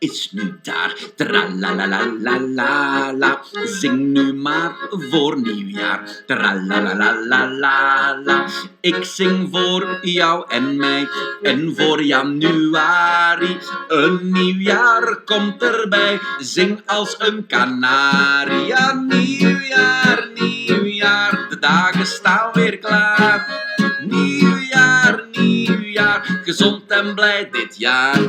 Is 0.05 0.31
nu 0.31 0.59
daar. 0.61 0.93
Tralalalala. 1.15 2.61
Zing 3.63 3.99
nu 3.99 4.33
maar 4.33 4.75
voor 4.89 5.41
nieuwjaar. 5.41 6.23
Tralalalala. 6.25 7.65
Ik 8.81 9.03
zing 9.03 9.47
voor 9.51 9.99
jou 10.01 10.45
en 10.47 10.77
mij 10.77 11.07
en 11.41 11.75
voor 11.75 12.01
januari. 12.03 13.57
Een 13.87 14.31
nieuwjaar 14.31 15.21
komt 15.25 15.63
erbij. 15.63 16.19
Zing 16.39 16.81
als 16.85 17.15
een 17.19 17.47
kanarie. 17.47 18.65
Ja, 18.65 18.93
nieuwjaar, 18.93 20.29
nieuwjaar. 20.33 21.45
De 21.49 21.59
dagen 21.59 22.05
staan 22.05 22.49
weer 22.53 22.77
klaar. 22.77 23.63
Nieuwjaar, 23.99 25.23
nieuwjaar. 25.31 26.39
Gezond 26.43 26.87
en 26.87 27.15
blij 27.15 27.49
dit 27.51 27.77
jaar. 27.77 28.19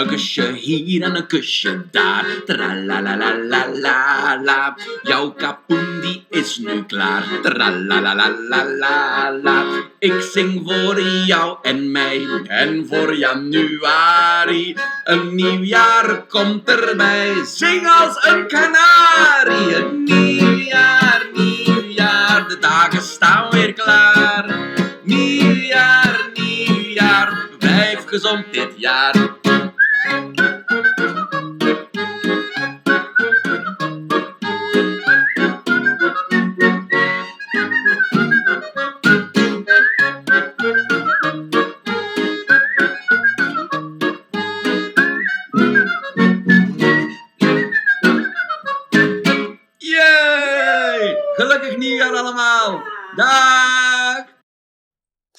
Een 0.00 0.06
kusje 0.06 0.52
hier 0.52 1.02
en 1.02 1.16
een 1.16 1.26
kusje 1.26 1.84
daar. 1.90 2.24
Tralalalalala. 2.46 4.76
Jouw 5.02 5.30
kapoen 5.30 6.00
die 6.00 6.26
is 6.30 6.58
nu 6.58 6.84
klaar. 6.84 7.24
Tralalalalala. 7.42 9.64
Ik 9.98 10.20
zing 10.32 10.62
voor 10.64 11.00
jou 11.02 11.58
en 11.62 11.90
mij 11.90 12.26
en 12.46 12.86
voor 12.88 13.14
januari. 13.14 14.76
Een 15.04 15.34
nieuw 15.34 15.62
jaar 15.62 16.24
komt 16.28 16.68
erbij. 16.68 17.44
Zing 17.44 17.88
als 17.88 18.26
een 18.26 18.46
kanarie. 18.46 19.76
Een 19.76 20.04
nieuwjaar, 20.04 21.26
nieuwjaar. 21.34 22.48
De 22.48 22.58
dagen 22.58 23.02
staan 23.02 23.50
weer 23.50 23.72
klaar. 23.72 24.56
Nieuwjaar, 25.02 26.30
nieuwjaar. 26.34 27.48
Blijf 27.58 28.04
gezond 28.06 28.44
dit 28.52 28.70
jaar. 28.76 29.38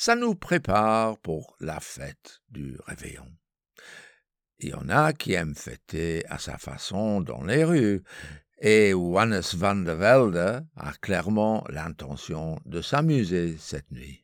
Ça 0.03 0.15
nous 0.15 0.33
prépare 0.33 1.19
pour 1.19 1.55
la 1.59 1.79
fête 1.79 2.41
du 2.49 2.75
réveillon. 2.87 3.27
Il 4.57 4.69
y 4.69 4.73
en 4.73 4.89
a 4.89 5.13
qui 5.13 5.33
aiment 5.33 5.53
fêter 5.53 6.25
à 6.27 6.39
sa 6.39 6.57
façon 6.57 7.21
dans 7.21 7.43
les 7.43 7.63
rues, 7.63 8.01
et 8.57 8.93
Johannes 8.93 9.43
van 9.53 9.75
der 9.75 9.97
Velde 9.97 10.65
a 10.75 10.91
clairement 11.03 11.63
l'intention 11.69 12.59
de 12.65 12.81
s'amuser 12.81 13.57
cette 13.59 13.91
nuit. 13.91 14.23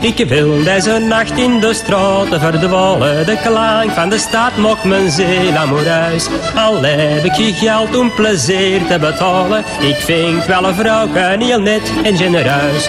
Ik 0.00 0.28
wil 0.28 0.64
deze 0.64 0.98
nacht 0.98 1.38
in 1.38 1.60
de 1.60 1.74
straten 1.74 2.40
verdwalen. 2.40 3.26
De 3.26 3.36
klank 3.42 3.90
van 3.90 4.08
de 4.08 4.18
stad 4.18 4.56
mocht 4.56 4.84
mijn 4.84 5.10
ziel 5.10 5.56
amoureus. 5.56 6.28
Al 6.54 6.82
heb 6.82 7.24
ik 7.24 7.34
je 7.34 7.52
geld 7.52 7.96
om 7.96 8.14
plezier 8.14 8.86
te 8.86 8.98
betalen. 8.98 9.64
Ik 9.80 9.96
vind 9.96 10.46
wel 10.46 10.64
een 10.64 10.74
vrouw 10.74 11.08
heel 11.12 11.60
net 11.60 11.92
en 12.02 12.16
genereus. 12.16 12.88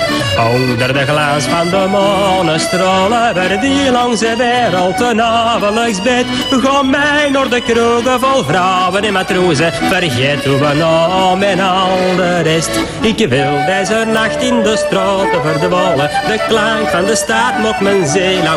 Onder 0.54 0.94
de 0.94 1.06
glans 1.06 1.44
van 1.44 1.70
de 1.70 1.88
manestralen. 1.92 3.34
Waar 3.34 3.62
die 3.62 3.92
langs 3.92 4.20
de 4.20 4.36
wereld 4.36 5.02
een 5.02 5.22
avondelijks 5.22 6.02
bed. 6.02 6.26
Ga 6.50 6.84
mij 6.84 7.30
naar 7.32 7.50
de 7.50 7.62
kroegen 7.62 8.20
vol 8.20 8.44
vrouwen 8.44 9.04
en 9.04 9.14
matrozen. 9.14 9.74
Vergeet 9.74 10.46
hoe 10.46 10.58
we 10.58 10.74
naam 10.74 11.42
en 11.42 11.60
al 11.60 12.16
de 12.16 12.42
rest. 12.42 12.80
Ik 13.02 13.18
wil 13.30 13.66
deze 13.66 14.06
nacht 14.14 14.42
in 14.42 14.62
de 14.62 14.78
straten 14.78 15.42
verdwalen. 15.42 15.63
De 15.70 16.44
klank 16.48 16.88
van 16.88 17.06
de 17.06 17.16
stad 17.16 17.58
mocht 17.60 17.80
mijn 17.80 18.08
ziel. 18.08 18.48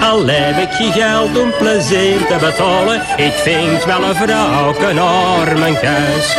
Al 0.00 0.26
heb 0.26 0.56
ik 0.56 0.72
je 0.78 0.92
geld 0.92 1.38
om 1.38 1.52
plezier 1.58 2.26
te 2.26 2.36
betalen. 2.40 3.02
Ik 3.16 3.32
vind 3.32 3.84
wel 3.84 4.02
een 4.02 4.14
vrouw 4.14 4.92
naar 4.92 5.58
mijn 5.58 5.78
keus. 5.78 6.36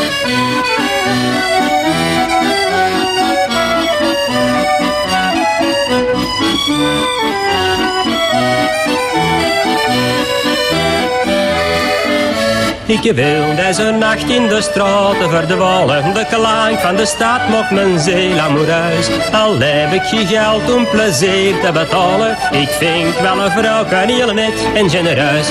Ik 12.85 13.13
wil 13.15 13.55
deze 13.55 13.91
nacht 13.91 14.29
in 14.29 14.47
de 14.47 14.61
straten 14.61 15.29
verdwalen. 15.29 16.13
De 16.13 16.25
klank 16.29 16.79
van 16.79 16.95
de 16.95 17.05
stad 17.05 17.47
mocht 17.49 17.71
mijn 17.71 17.99
ziel 17.99 18.39
amoureus. 18.39 19.07
Al 19.31 19.59
heb 19.59 19.93
ik 19.93 20.03
je 20.03 20.25
geld 20.25 20.73
om 20.73 20.87
plezier 20.87 21.59
te 21.61 21.71
betalen. 21.71 22.37
Ik 22.51 22.69
vind 22.69 23.19
wel 23.19 23.39
een 23.39 23.51
vrouw 23.51 23.85
heel 23.85 24.33
net 24.33 24.67
en 24.75 24.89
genereus. 24.89 25.47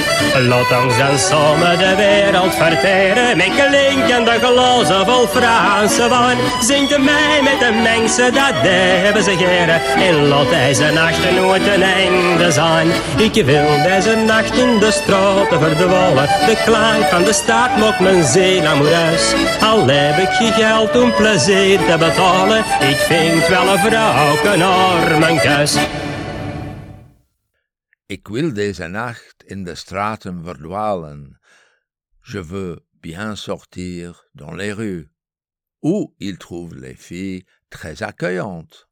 Laat 0.49 0.83
ons 0.85 0.99
dan 0.99 1.19
samen 1.19 1.79
de 1.79 1.95
wereld 1.97 2.55
verteren. 2.55 3.37
Met 3.37 3.51
klinkende 3.55 4.39
glazen 4.43 5.07
vol 5.07 5.27
Franse 5.27 6.09
wijn. 6.09 6.39
Zingt 6.61 6.99
mij 6.99 7.41
met 7.43 7.59
de 7.61 7.73
mensen, 7.83 8.35
dat 8.35 8.57
hebben 9.05 9.23
ze 9.23 9.37
geren. 9.37 9.81
En 10.09 10.29
laat 10.29 10.51
deze 10.51 10.91
nacht 10.93 11.31
nooit 11.35 11.67
een 11.67 11.83
einde 11.83 12.51
zijn. 12.51 12.89
Ik 13.17 13.45
wil 13.45 13.83
deze 13.83 14.17
nacht 14.17 14.57
in 14.57 14.79
de 14.79 14.91
straten 14.91 15.61
verdwalen. 15.61 16.29
De 16.47 16.57
klank 16.65 17.05
van 17.11 17.22
de 17.25 17.33
stad 17.33 17.77
mocht 17.77 18.01
mijn 18.01 18.25
ziel 18.25 18.67
amoureus. 18.67 19.35
Al 19.61 19.87
heb 19.87 20.19
ik 20.19 20.33
je 20.39 20.53
geld 20.53 21.03
om 21.03 21.15
plezier 21.15 21.79
te 21.79 21.97
betalen. 21.99 22.59
Ik 22.91 22.97
vind 22.97 23.49
wel 23.49 23.73
een 23.73 23.79
vrouw 23.79 24.57
naar 24.57 25.19
mijn 25.19 25.39
keus. 25.39 25.77
Ik 28.07 28.29
wil 28.29 28.53
deze 28.53 28.87
nacht 28.87 29.45
in 29.47 29.65
de 29.65 29.75
straten 29.75 30.45
verdwalen. 30.45 31.41
Je 32.23 32.45
veux 32.45 32.79
bien 33.01 33.37
sortir 33.37 34.29
dans 34.33 34.55
les 34.57 34.73
rues, 34.73 35.09
où 35.81 36.15
il 36.19 36.37
trouve 36.37 36.75
les 36.75 36.95
filles 36.95 37.45
très 37.69 38.03
accueillantes. 38.03 38.87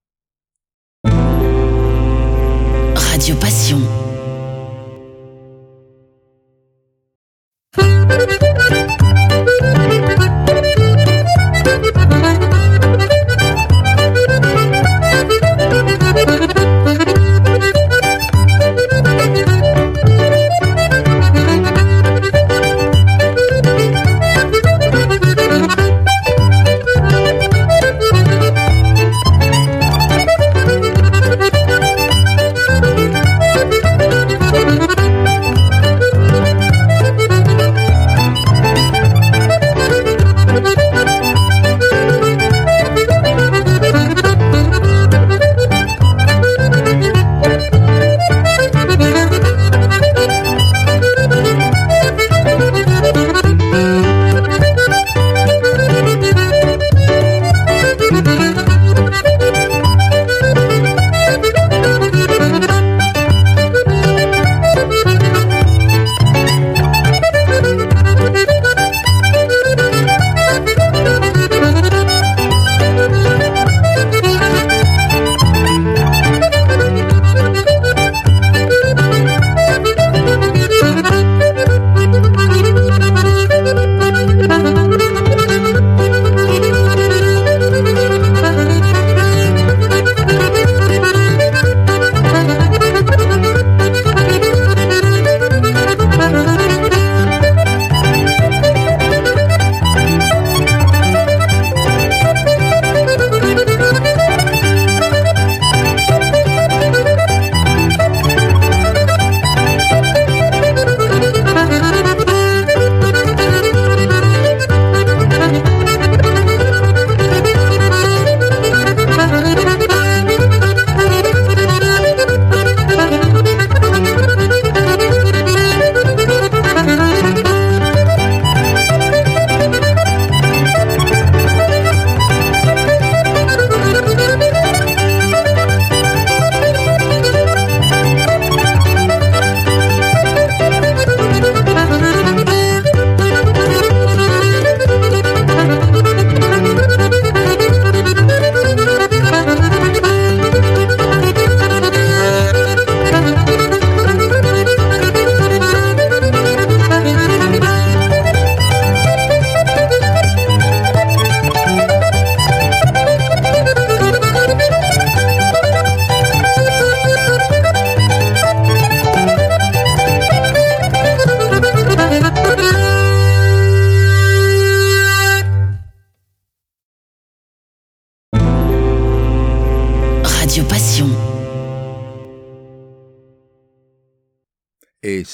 Radio 2.94 3.36
Passion. 3.36 4.09
Thank 8.10 8.30
you. 12.54 12.59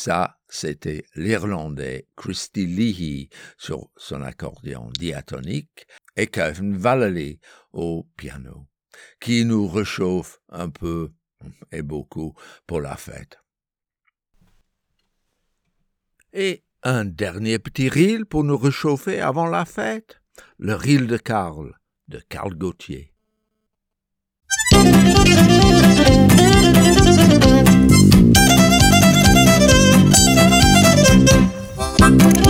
Ça, 0.06 0.38
c'était 0.48 1.04
l'Irlandais 1.16 2.06
Christy 2.14 2.64
Leahy 2.64 3.28
sur 3.58 3.88
son 3.96 4.22
accordéon 4.22 4.88
diatonique 4.96 5.88
et 6.14 6.28
Kevin 6.28 6.76
Vallely 6.76 7.40
au 7.72 8.06
piano, 8.16 8.68
qui 9.20 9.44
nous 9.44 9.66
réchauffe 9.66 10.38
un 10.48 10.70
peu 10.70 11.10
et 11.72 11.82
beaucoup 11.82 12.34
pour 12.68 12.80
la 12.80 12.96
fête. 12.96 13.40
Et 16.32 16.62
un 16.84 17.04
dernier 17.04 17.58
petit 17.58 17.88
reel 17.88 18.26
pour 18.26 18.44
nous 18.44 18.58
réchauffer 18.58 19.20
avant 19.20 19.46
la 19.46 19.64
fête, 19.64 20.20
le 20.58 20.76
reel 20.76 21.08
de 21.08 21.16
Karl, 21.16 21.76
de 22.06 22.20
Karl 22.28 22.54
Gauthier. 22.54 23.12
Avant 32.06 32.45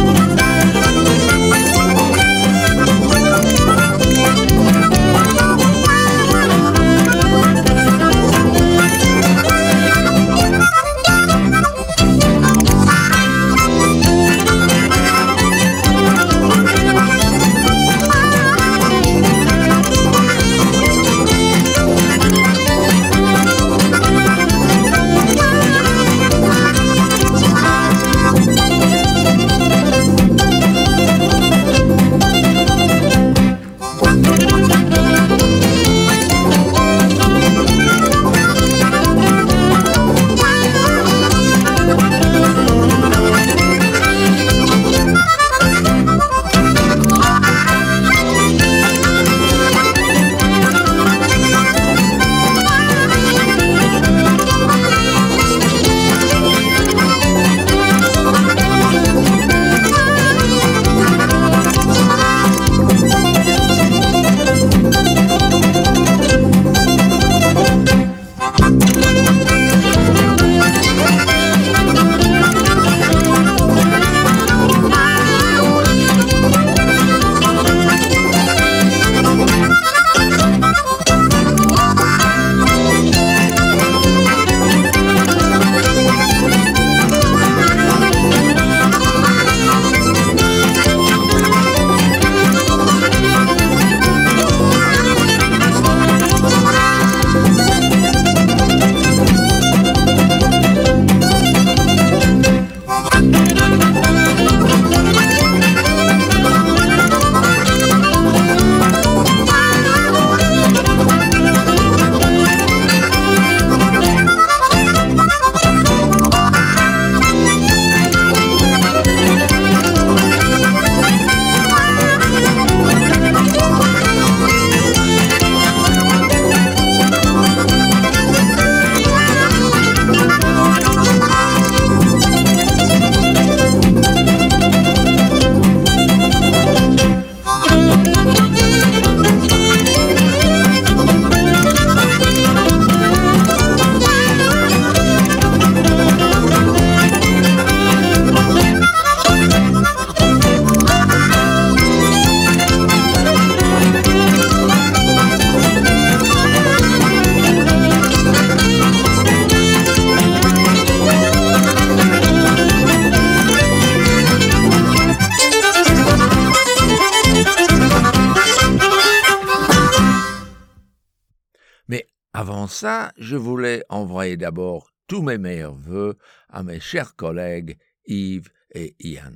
ça, 172.77 173.11
je 173.16 173.37
voulais 173.37 173.83
envoyer 173.89 174.37
d'abord 174.37 174.93
tous 175.07 175.22
mes 175.22 175.39
meilleurs 175.39 175.74
voeux 175.74 176.18
à 176.51 176.62
mes 176.62 176.79
chers 176.79 177.16
collègues 177.16 177.79
Yves 178.05 178.51
et 178.70 178.95
Ian, 179.01 179.33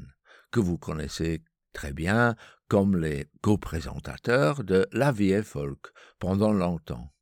que 0.51 0.61
vous 0.61 0.77
connaissez 0.77 1.43
très 1.73 1.95
bien 1.95 2.37
comme 2.69 2.99
les 2.99 3.29
co-présentateurs 3.41 4.63
de 4.63 4.87
La 4.93 5.11
Vie 5.11 5.31
est 5.31 5.43
Folk 5.43 5.87
pendant 6.19 6.53
longtemps. 6.53 7.15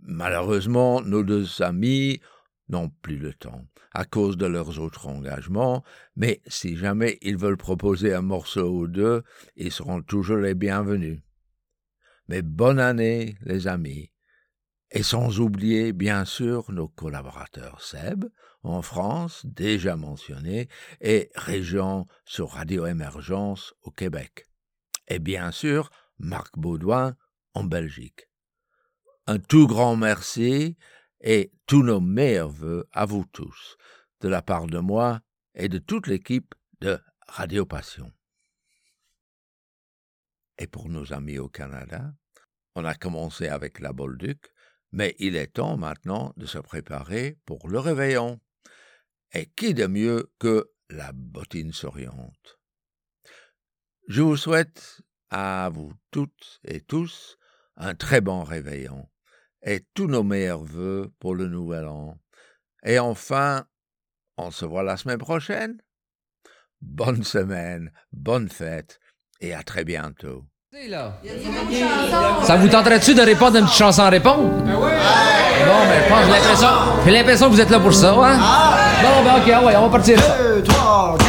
Malheureusement, 0.00 1.02
nos 1.02 1.22
deux 1.22 1.60
amis 1.60 2.22
n'ont 2.70 2.88
plus 2.88 3.18
le 3.18 3.34
temps 3.34 3.66
à 3.92 4.06
cause 4.06 4.38
de 4.38 4.46
leurs 4.46 4.80
autres 4.80 5.08
engagements, 5.08 5.84
mais 6.16 6.40
si 6.46 6.74
jamais 6.74 7.18
ils 7.20 7.36
veulent 7.36 7.58
proposer 7.58 8.14
un 8.14 8.22
morceau 8.22 8.70
ou 8.70 8.86
deux, 8.86 9.24
ils 9.56 9.72
seront 9.72 10.00
toujours 10.00 10.38
les 10.38 10.54
bienvenus. 10.54 11.20
Mais 12.28 12.40
bonne 12.40 12.78
année, 12.78 13.36
les 13.42 13.66
amis, 13.68 14.10
et 14.90 15.02
sans 15.02 15.40
oublier 15.40 15.92
bien 15.92 16.24
sûr 16.24 16.70
nos 16.72 16.88
collaborateurs 16.88 17.82
Seb, 17.82 18.24
en 18.62 18.82
France, 18.82 19.44
déjà 19.44 19.96
mentionné, 19.96 20.68
et 21.00 21.30
Régent 21.34 22.06
sur 22.24 22.50
Radio 22.50 22.86
Émergence 22.86 23.74
au 23.82 23.90
Québec. 23.90 24.46
Et 25.06 25.18
bien 25.18 25.52
sûr, 25.52 25.90
Marc 26.18 26.58
Baudouin 26.58 27.16
en 27.54 27.64
Belgique. 27.64 28.28
Un 29.26 29.38
tout 29.38 29.66
grand 29.66 29.96
merci 29.96 30.76
et 31.20 31.52
tous 31.66 31.82
nos 31.82 32.00
meilleurs 32.00 32.50
voeux 32.50 32.86
à 32.92 33.04
vous 33.04 33.24
tous, 33.32 33.76
de 34.20 34.28
la 34.28 34.42
part 34.42 34.66
de 34.66 34.78
moi 34.78 35.20
et 35.54 35.68
de 35.68 35.78
toute 35.78 36.06
l'équipe 36.06 36.54
de 36.80 36.98
Radio 37.26 37.66
Passion. 37.66 38.12
Et 40.58 40.66
pour 40.66 40.88
nos 40.88 41.12
amis 41.12 41.38
au 41.38 41.48
Canada, 41.48 42.12
on 42.74 42.84
a 42.84 42.94
commencé 42.94 43.48
avec 43.48 43.80
la 43.80 43.92
Bolduc, 43.92 44.52
mais 44.92 45.14
il 45.18 45.36
est 45.36 45.54
temps 45.54 45.76
maintenant 45.76 46.32
de 46.36 46.46
se 46.46 46.58
préparer 46.58 47.38
pour 47.44 47.68
le 47.68 47.78
réveillon. 47.78 48.40
Et 49.32 49.46
qui 49.46 49.74
de 49.74 49.86
mieux 49.86 50.32
que 50.38 50.70
la 50.88 51.12
bottine 51.12 51.72
souriante 51.72 52.58
Je 54.08 54.22
vous 54.22 54.36
souhaite 54.36 55.02
à 55.30 55.70
vous 55.72 55.92
toutes 56.10 56.60
et 56.64 56.80
tous 56.80 57.36
un 57.76 57.94
très 57.94 58.20
bon 58.20 58.42
réveillon 58.42 59.08
et 59.62 59.84
tous 59.94 60.06
nos 60.06 60.22
meilleurs 60.22 60.64
voeux 60.64 61.12
pour 61.18 61.34
le 61.34 61.46
nouvel 61.46 61.86
an. 61.86 62.18
Et 62.84 62.98
enfin, 62.98 63.66
on 64.36 64.50
se 64.50 64.64
voit 64.64 64.82
la 64.82 64.96
semaine 64.96 65.18
prochaine. 65.18 65.82
Bonne 66.80 67.24
semaine, 67.24 67.92
bonne 68.12 68.48
fête 68.48 69.00
et 69.40 69.52
à 69.52 69.62
très 69.62 69.84
bientôt. 69.84 70.46
Ça 72.42 72.56
vous 72.56 72.68
tenterait-tu 72.68 73.14
de 73.14 73.22
répondre 73.22 73.56
à 73.56 73.60
une 73.60 73.64
petite 73.64 73.78
chanson 73.78 74.02
à 74.02 74.10
répondre? 74.10 74.42
Bon, 74.42 74.82
mais 74.84 76.02
je 76.04 76.08
pense, 76.10 76.26
j'ai 76.26 76.30
l'impression, 76.30 76.68
j'ai 77.06 77.10
l'impression 77.10 77.46
que 77.46 77.52
vous 77.52 77.60
êtes 77.62 77.70
là 77.70 77.80
pour 77.80 77.94
ça, 77.94 78.10
hein? 78.10 78.38
Bon, 79.00 79.22
ben 79.24 79.36
ok, 79.36 79.50
ah 79.54 79.64
ouais, 79.64 79.76
on 79.78 79.84
va 79.84 79.88
partir 79.88 80.20
ça. 80.20 80.36
2, 80.56 80.62
3, 80.64 81.16
4. 81.18 81.28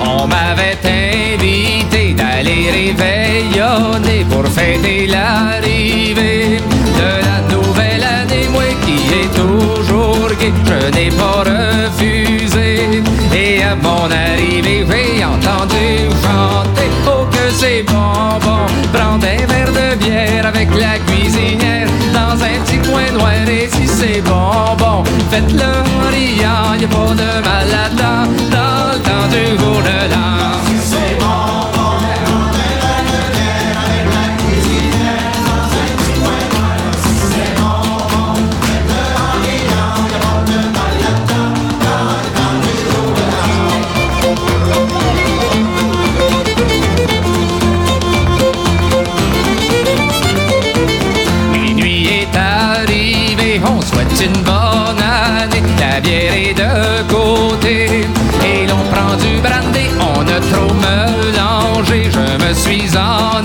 On 0.00 0.26
m'avait 0.26 0.78
invité 1.34 2.14
d'aller 2.14 2.70
réveillonner 2.70 4.24
pour 4.30 4.46
fêter 4.46 5.06
l'arrivée 5.06 5.67
je 10.64 10.90
n'ai 10.96 11.10
pas 11.10 11.42
refusé. 11.50 13.02
Et 13.34 13.62
à 13.62 13.74
mon 13.76 14.10
arrivée, 14.10 15.16
j'ai 15.16 15.24
entendu 15.24 15.86
chanter 16.22 16.88
Oh 17.06 17.26
que 17.30 17.50
c'est 17.52 17.82
bon, 17.82 18.38
bon, 18.40 18.66
prendre 18.92 19.24
un 19.24 19.46
verre 19.46 19.72
de 19.72 19.96
bière 19.96 20.46
avec 20.46 20.68
la 20.74 20.98
cuisinière 21.06 21.88
dans 22.12 22.42
un 22.42 22.56
petit 22.64 22.78
coin 22.88 23.10
noir. 23.12 23.48
Et 23.48 23.68
si 23.70 23.86
c'est 23.86 24.20
bon, 24.22 24.76
bon, 24.78 25.04
faites-le 25.30 25.62
en 25.62 26.10
riant, 26.10 26.74
y 26.80 26.86
pas 26.86 27.14
de 27.14 27.30
mal 27.46 27.66
là-dedans, 27.70 28.24
dans 28.50 28.92
le 28.92 28.98
temps 29.00 29.28
du 29.30 29.58
jour 29.58 29.82
de. 29.82 30.27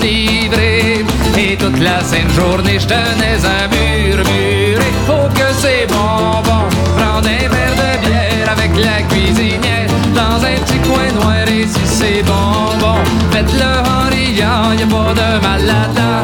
Et 0.06 1.56
toute 1.56 1.80
la 1.80 2.00
sainte 2.04 2.30
journée, 2.32 2.78
je 2.78 2.86
tenais 2.86 3.40
à 3.42 3.68
murmurer. 3.68 4.92
Oh 5.08 5.28
que 5.34 5.50
c'est 5.58 5.86
bon, 5.88 6.42
bon, 6.44 6.68
prendre 6.94 7.26
un 7.26 7.48
verre 7.48 7.74
de 7.74 8.06
bière 8.06 8.50
avec 8.52 8.72
la 8.76 9.02
cuisinière 9.08 9.88
dans 10.14 10.44
un 10.44 10.56
petit 10.62 10.78
coin 10.86 11.10
noir. 11.14 11.48
Et 11.48 11.66
si 11.66 11.86
c'est 11.86 12.22
bon, 12.22 12.76
bon, 12.78 12.98
faites-le 13.30 13.64
en 13.64 14.10
riant, 14.10 14.72
y 14.78 14.82
a 14.82 14.86
pas 14.86 15.14
de 15.14 15.40
mal 15.42 15.64
là-dedans, 15.64 16.22